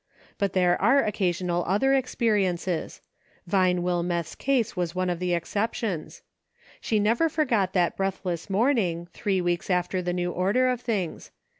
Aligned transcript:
But 0.39 0.53
there 0.53 0.81
are 0.81 1.03
occasional 1.03 1.63
other 1.67 1.93
experiences; 1.93 3.01
Vine 3.45 3.83
Wilmeth's 3.83 4.75
was 4.75 4.95
one 4.95 5.11
of 5.11 5.19
the 5.19 5.35
exceptions. 5.35 6.23
She 6.79 6.99
never 6.99 7.29
forgot 7.29 7.73
that 7.73 7.95
breathless 7.97 8.49
morn 8.49 8.79
ing, 8.79 9.05
three 9.13 9.41
weeks 9.41 9.69
after 9.69 10.01
the 10.01 10.11
new 10.11 10.31
order 10.31 10.69
of 10.69 10.81
things. 10.81 11.29